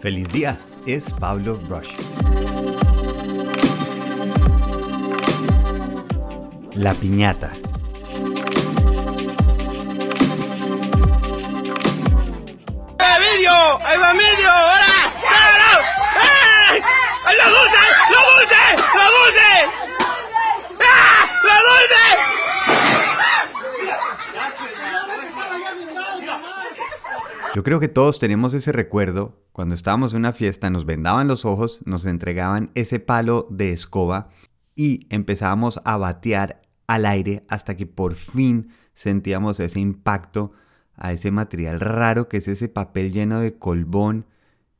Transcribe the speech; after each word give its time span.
Feliz 0.00 0.28
día, 0.32 0.56
es 0.86 1.10
Pablo 1.10 1.60
Rush. 1.68 1.90
La 6.74 6.94
piñata. 6.94 7.50
¡Medio! 13.18 13.52
¡Ahí 13.84 13.98
va 13.98 14.14
medio! 14.14 14.50
¡Ahora! 14.50 15.12
¡Claro! 15.20 15.70
¡Eh! 16.22 16.82
¡Lo 17.36 17.46
dulce! 17.50 17.82
¡Lo 18.12 18.20
dulce! 18.30 18.62
¡Lo 18.94 19.04
dulce! 19.18 19.50
¡Ah! 20.80 21.26
¡Lo 21.42 21.56
dulce! 21.68 22.04
Yo 27.58 27.64
creo 27.64 27.80
que 27.80 27.88
todos 27.88 28.20
tenemos 28.20 28.54
ese 28.54 28.70
recuerdo. 28.70 29.42
Cuando 29.50 29.74
estábamos 29.74 30.12
en 30.12 30.20
una 30.20 30.32
fiesta 30.32 30.70
nos 30.70 30.84
vendaban 30.84 31.26
los 31.26 31.44
ojos, 31.44 31.80
nos 31.84 32.06
entregaban 32.06 32.70
ese 32.76 33.00
palo 33.00 33.48
de 33.50 33.72
escoba 33.72 34.28
y 34.76 35.08
empezábamos 35.10 35.80
a 35.84 35.96
batear 35.96 36.62
al 36.86 37.04
aire 37.04 37.42
hasta 37.48 37.76
que 37.76 37.84
por 37.84 38.14
fin 38.14 38.68
sentíamos 38.94 39.58
ese 39.58 39.80
impacto 39.80 40.52
a 40.94 41.12
ese 41.12 41.32
material 41.32 41.80
raro 41.80 42.28
que 42.28 42.36
es 42.36 42.46
ese 42.46 42.68
papel 42.68 43.12
lleno 43.12 43.40
de 43.40 43.58
colbón 43.58 44.26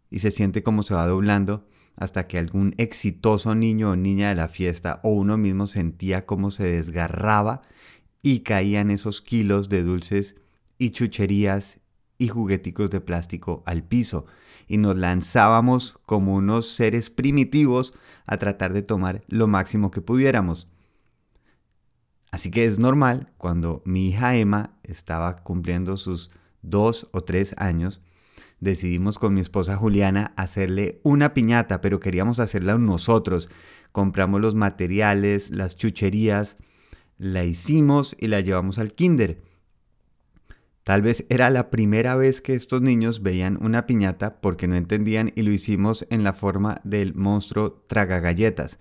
y 0.09 0.21
se 0.21 0.31
siente 0.31 0.63
como 0.63 0.85
se 0.85 0.95
va 0.95 1.05
doblando 1.05 1.67
hasta 1.97 2.29
que 2.29 2.39
algún 2.39 2.77
exitoso 2.79 3.57
niño 3.57 3.91
o 3.91 3.97
niña 3.97 4.29
de 4.29 4.37
la 4.37 4.47
fiesta 4.47 5.01
o 5.03 5.09
uno 5.09 5.37
mismo 5.37 5.67
sentía 5.67 6.27
como 6.27 6.53
se 6.53 6.63
desgarraba 6.63 7.63
y 8.23 8.45
caían 8.45 8.93
esos 8.93 9.21
kilos 9.21 9.69
de 9.69 9.83
dulces 9.83 10.37
y 10.79 10.91
chucherías 10.91 11.81
y 12.19 12.29
jugueticos 12.29 12.91
de 12.91 13.01
plástico 13.01 13.63
al 13.65 13.85
piso 13.85 14.27
y 14.67 14.77
nos 14.77 14.97
lanzábamos 14.97 15.99
como 16.05 16.35
unos 16.35 16.69
seres 16.69 17.09
primitivos 17.11 17.95
a 18.27 18.37
tratar 18.37 18.73
de 18.73 18.83
tomar 18.83 19.23
lo 19.29 19.47
máximo 19.47 19.91
que 19.91 20.03
pudiéramos. 20.03 20.69
Así 22.31 22.51
que 22.51 22.67
es 22.67 22.79
normal 22.79 23.33
cuando 23.39 23.81
mi 23.87 24.09
hija 24.09 24.37
Emma 24.37 24.77
estaba 24.83 25.37
cumpliendo 25.37 25.97
sus 25.97 26.31
dos 26.61 27.09
o 27.13 27.23
tres 27.23 27.55
años, 27.57 28.03
decidimos 28.61 29.19
con 29.19 29.33
mi 29.33 29.41
esposa 29.41 29.77
Juliana 29.77 30.33
hacerle 30.37 31.01
una 31.05 31.33
piñata, 31.33 31.81
pero 31.81 32.01
queríamos 32.01 32.41
hacerla 32.41 32.77
nosotros. 32.77 33.49
Compramos 33.93 34.43
los 34.43 34.55
materiales, 34.55 35.51
las 35.51 35.77
chucherías, 35.77 36.59
la 37.17 37.45
hicimos 37.45 38.15
y 38.21 38.27
la 38.27 38.41
llevamos 38.41 38.79
al 38.79 38.93
kinder. 38.93 39.43
Tal 40.89 41.03
vez 41.03 41.27
era 41.29 41.51
la 41.51 41.69
primera 41.69 42.17
vez 42.17 42.41
que 42.41 42.55
estos 42.55 42.81
niños 42.81 43.23
veían 43.23 43.59
una 43.61 43.85
piñata 43.85 44.41
porque 44.41 44.67
no 44.67 44.75
entendían 44.75 45.33
y 45.35 45.43
lo 45.43 45.51
hicimos 45.51 46.07
en 46.09 46.25
la 46.25 46.33
forma 46.33 46.81
del 46.83 47.15
monstruo 47.15 47.85
traga 47.87 48.21
galletas. 48.21 48.79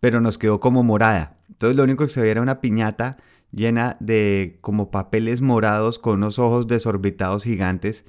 Pero 0.00 0.20
nos 0.20 0.36
quedó 0.36 0.58
como 0.58 0.82
morada. 0.82 1.38
Entonces 1.48 1.76
lo 1.76 1.84
único 1.84 2.04
que 2.04 2.10
se 2.10 2.20
veía 2.20 2.32
era 2.32 2.42
una 2.42 2.60
piñata 2.60 3.18
llena 3.52 3.96
de 4.00 4.58
como 4.62 4.90
papeles 4.90 5.40
morados 5.40 6.00
con 6.00 6.14
unos 6.14 6.40
ojos 6.40 6.66
desorbitados 6.66 7.44
gigantes 7.44 8.04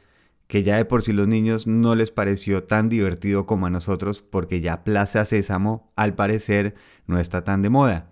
que 0.48 0.64
ya 0.64 0.78
de 0.78 0.86
por 0.86 1.04
sí 1.04 1.14
los 1.14 1.28
niños 1.28 1.68
no 1.68 1.94
les 1.94 2.10
pareció 2.10 2.64
tan 2.64 2.90
divertido 2.90 3.46
como 3.46 3.68
a 3.68 3.70
nosotros 3.70 4.24
porque 4.24 4.60
ya 4.60 4.84
Plaza 4.84 5.24
Sésamo 5.24 5.94
al 5.96 6.16
parecer 6.16 6.74
no 7.06 7.20
está 7.20 7.44
tan 7.44 7.62
de 7.62 7.70
moda. 7.70 8.10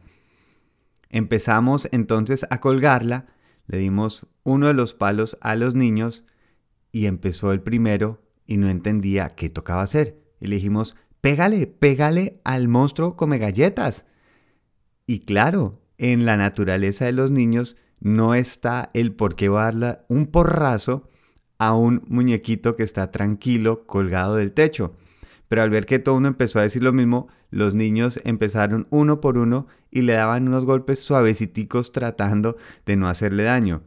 Empezamos 1.09 1.89
entonces 1.91 2.45
a 2.51 2.59
colgarla, 2.59 3.25
le 3.67 3.77
dimos 3.77 4.27
uno 4.43 4.67
de 4.67 4.73
los 4.73 4.93
palos 4.93 5.37
a 5.41 5.55
los 5.55 5.75
niños 5.75 6.25
y 6.91 7.05
empezó 7.05 7.51
el 7.51 7.61
primero 7.61 8.21
y 8.45 8.57
no 8.57 8.69
entendía 8.69 9.29
qué 9.29 9.49
tocaba 9.49 9.81
hacer. 9.81 10.17
Y 10.39 10.47
le 10.47 10.55
dijimos, 10.55 10.95
pégale, 11.21 11.67
pégale 11.67 12.39
al 12.43 12.67
monstruo 12.67 13.15
come 13.15 13.37
galletas. 13.37 14.05
Y 15.05 15.19
claro, 15.19 15.81
en 15.97 16.25
la 16.25 16.37
naturaleza 16.37 17.05
de 17.05 17.11
los 17.11 17.31
niños 17.31 17.75
no 17.99 18.35
está 18.35 18.89
el 18.93 19.13
por 19.13 19.35
qué 19.35 19.49
darle 19.49 19.99
un 20.07 20.27
porrazo 20.27 21.09
a 21.57 21.75
un 21.75 22.03
muñequito 22.07 22.75
que 22.75 22.83
está 22.83 23.11
tranquilo 23.11 23.85
colgado 23.85 24.35
del 24.35 24.53
techo. 24.53 24.95
Pero 25.47 25.61
al 25.61 25.69
ver 25.69 25.85
que 25.85 25.99
todo 25.99 26.15
uno 26.15 26.27
empezó 26.27 26.59
a 26.59 26.63
decir 26.63 26.83
lo 26.83 26.93
mismo, 26.93 27.27
los 27.51 27.73
niños 27.73 28.19
empezaron 28.23 28.87
uno 28.89 29.21
por 29.21 29.37
uno 29.37 29.67
y 29.91 30.01
le 30.01 30.13
daban 30.13 30.47
unos 30.47 30.65
golpes 30.65 30.99
suaveciticos 30.99 31.91
tratando 31.91 32.57
de 32.85 32.95
no 32.97 33.07
hacerle 33.07 33.43
daño. 33.43 33.83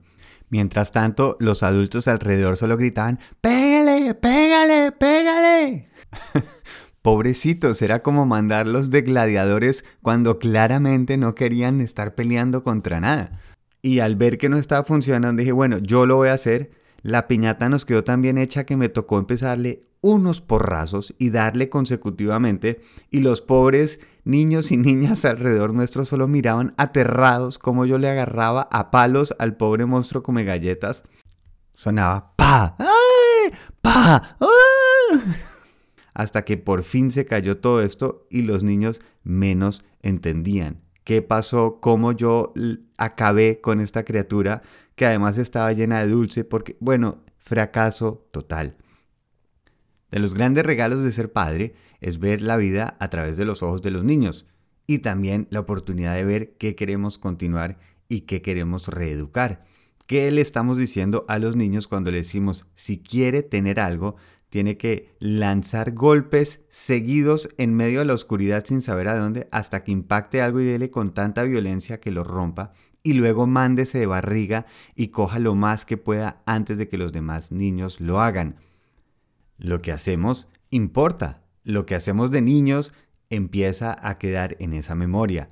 Mientras 0.49 0.91
tanto, 0.91 1.37
los 1.39 1.63
adultos 1.63 2.09
alrededor 2.09 2.57
solo 2.57 2.77
gritaban, 2.77 3.21
¡Pégale, 3.41 4.15
pégale, 4.15 4.93
pégale! 4.93 5.89
Pobrecitos, 7.03 7.81
era 7.83 8.03
como 8.03 8.27
mandarlos 8.27 8.91
de 8.91 9.03
gladiadores 9.03 9.85
cuando 10.03 10.39
claramente 10.39 11.17
no 11.17 11.35
querían 11.35 11.81
estar 11.81 12.15
peleando 12.15 12.65
contra 12.65 13.01
nada. 13.01 13.41
Y 13.81 14.01
al 14.01 14.17
ver 14.17 14.39
que 14.39 14.49
no 14.49 14.59
estaba 14.59 14.85
funcionando, 14.85 15.41
dije, 15.41 15.53
bueno, 15.53 15.79
yo 15.79 16.05
lo 16.05 16.17
voy 16.17 16.29
a 16.29 16.35
hacer. 16.35 16.73
La 17.03 17.29
piñata 17.29 17.69
nos 17.69 17.85
quedó 17.85 18.05
tan 18.05 18.21
bien 18.21 18.37
hecha 18.37 18.65
que 18.65 18.77
me 18.77 18.89
tocó 18.89 19.19
empezarle 19.19 19.81
unos 20.03 20.41
porrazos 20.41 21.15
y 21.19 21.31
darle 21.31 21.71
consecutivamente. 21.71 22.81
Y 23.11 23.21
los 23.21 23.41
pobres 23.41 24.01
niños 24.25 24.71
y 24.71 24.77
niñas 24.77 25.25
alrededor 25.25 25.73
nuestro 25.73 26.05
solo 26.05 26.29
miraban 26.29 26.75
aterrados 26.77 27.59
como 27.59 27.87
yo 27.87 27.99
le 27.99 28.11
agarraba 28.11 28.69
a 28.71 28.91
palos 28.91 29.35
al 29.39 29.57
pobre 29.57 29.87
monstruo 29.87 30.23
come 30.23 30.45
galletas. 30.45 31.03
Sonaba 31.73 32.35
pa, 32.37 32.77
¡ay! 32.79 33.53
pa, 33.81 34.37
hasta 36.13 36.45
que 36.45 36.59
por 36.59 36.83
fin 36.83 37.11
se 37.11 37.25
cayó 37.25 37.59
todo 37.59 37.81
esto 37.81 38.27
y 38.31 38.43
los 38.43 38.63
niños 38.63 39.01
menos 39.23 39.85
entendían 40.03 40.83
qué 41.05 41.23
pasó, 41.23 41.81
cómo 41.81 42.13
yo 42.13 42.53
acabé 42.97 43.61
con 43.61 43.81
esta 43.81 44.05
criatura 44.05 44.63
que 44.95 45.07
además 45.07 45.39
estaba 45.39 45.73
llena 45.73 46.01
de 46.01 46.09
dulce, 46.09 46.45
porque, 46.45 46.77
bueno, 46.81 47.25
fracaso 47.39 48.29
total. 48.33 48.77
De 50.11 50.19
los 50.19 50.35
grandes 50.35 50.67
regalos 50.67 51.03
de 51.03 51.13
ser 51.13 51.33
padre 51.33 51.75
es 52.01 52.19
ver 52.19 52.43
la 52.43 52.57
vida 52.57 52.97
a 53.01 53.11
través 53.11 53.37
de 53.37 53.45
los 53.45 53.63
ojos 53.63 53.83
de 53.83 53.91
los 53.91 54.05
niños 54.05 54.47
y 54.87 54.99
también 54.99 55.47
la 55.51 55.61
oportunidad 55.61 56.17
de 56.17 56.25
ver 56.25 56.57
qué 56.59 56.75
queremos 56.75 57.19
continuar 57.19 57.79
y 58.09 58.23
qué 58.23 58.43
queremos 58.43 58.89
reeducar. 58.89 59.65
¿Qué 60.07 60.29
le 60.33 60.41
estamos 60.41 60.77
diciendo 60.77 61.25
a 61.29 61.39
los 61.39 61.55
niños 61.55 61.87
cuando 61.87 62.11
le 62.11 62.19
decimos, 62.19 62.67
si 62.75 62.99
quiere 62.99 63.45
tener 63.45 63.79
algo, 63.79 64.17
tiene 64.51 64.77
que 64.77 65.15
lanzar 65.21 65.93
golpes 65.93 66.61
seguidos 66.69 67.49
en 67.57 67.75
medio 67.75 68.01
de 68.01 68.05
la 68.05 68.15
oscuridad 68.15 68.65
sin 68.67 68.83
saber 68.83 69.09
a 69.09 69.19
dónde 69.19 69.49
hasta 69.53 69.85
que 69.85 69.93
impacte 69.93 70.43
algo 70.43 70.61
y 70.61 70.65
dele 70.65 70.91
con 70.91 71.15
tanta 71.15 71.45
violencia 71.45 72.01
que 72.01 72.11
lo 72.11 72.25
rompa 72.25 72.73
y 73.03 73.15
luego 73.15 73.47
mándese 73.47 73.99
de 74.01 74.07
barriga 74.07 74.67
y 74.95 75.09
coja 75.09 75.39
lo 75.39 75.55
más 75.55 75.87
que 75.87 75.97
pueda 75.97 76.43
antes 76.47 76.77
de 76.77 76.89
que 76.89 76.99
los 76.99 77.13
demás 77.13 77.53
niños 77.53 78.01
lo 78.01 78.21
hagan. 78.21 78.57
Lo 79.57 79.81
que 79.81 79.93
hacemos 79.93 80.49
importa. 80.71 81.43
Lo 81.63 81.87
que 81.87 81.95
hacemos 81.95 82.31
de 82.31 82.43
niños 82.43 82.93
empieza 83.31 83.97
a 84.07 84.19
quedar 84.19 84.57
en 84.59 84.75
esa 84.75 84.95
memoria. 84.95 85.51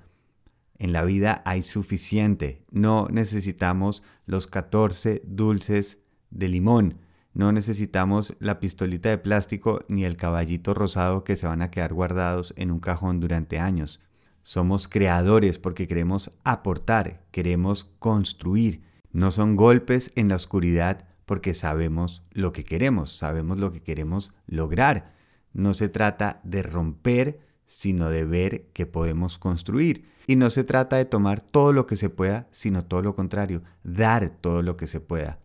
En 0.78 0.92
la 0.92 1.04
vida 1.04 1.42
hay 1.44 1.62
suficiente. 1.62 2.64
No 2.70 3.08
necesitamos 3.10 4.03
los 4.26 4.47
14 4.47 5.22
dulces 5.25 5.98
de 6.31 6.48
limón 6.48 7.07
no 7.34 7.53
necesitamos 7.53 8.34
la 8.41 8.59
pistolita 8.59 9.11
de 9.11 9.19
plástico 9.19 9.81
ni 9.89 10.05
el 10.05 10.16
caballito 10.16 10.75
rosado 10.75 11.25
que 11.25 11.37
se 11.37 11.47
van 11.47 11.62
a 11.62 11.71
quedar 11.71 11.94
guardados 11.94 12.53
en 12.56 12.71
un 12.71 12.81
cajón 12.81 13.21
durante 13.21 13.59
años. 13.59 14.00
Somos 14.43 14.89
creadores 14.89 15.59
porque 15.59 15.87
queremos 15.87 16.33
aportar, 16.43 17.22
queremos 17.31 17.84
construir. 17.99 18.83
No 19.12 19.31
son 19.31 19.56
golpes 19.56 20.11
en 20.15 20.28
la 20.28 20.37
oscuridad 20.37 21.05
porque 21.27 21.55
sabemos 21.55 22.22
lo 22.33 22.53
que 22.53 22.65
queremos, 22.65 23.17
sabemos 23.17 23.58
lo 23.58 23.73
que 23.73 23.82
queremos 23.82 24.32
lograr. 24.47 25.12
No 25.52 25.75
se 25.75 25.88
trata 25.88 26.41
de 26.44 26.62
romper, 26.62 27.41
sino 27.67 28.08
de 28.08 28.25
ver 28.25 28.69
que 28.73 28.87
podemos 28.87 29.38
construir. 29.38 30.06
Y 30.26 30.37
no 30.37 30.50
se 30.50 30.64
trata 30.64 30.97
de 30.97 31.05
tomar 31.05 31.41
todo 31.43 31.73
lo 31.73 31.87
que 31.87 31.97
se 31.97 32.08
pueda, 32.08 32.49
sino 32.50 32.85
todo 32.85 33.02
lo 33.02 33.14
contrario, 33.14 33.62
dar 33.85 34.31
todo 34.41 34.62
lo 34.62 34.76
que 34.76 34.87
se 34.87 35.00
pueda. 35.00 35.38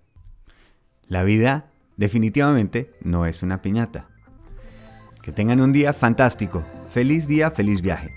La 1.07 1.23
vida 1.23 1.72
definitivamente 1.97 2.91
no 3.01 3.25
es 3.25 3.43
una 3.43 3.61
piñata. 3.61 4.09
Que 5.21 5.31
tengan 5.31 5.61
un 5.61 5.71
día 5.71 5.93
fantástico. 5.93 6.63
Feliz 6.89 7.27
día, 7.27 7.51
feliz 7.51 7.81
viaje. 7.81 8.13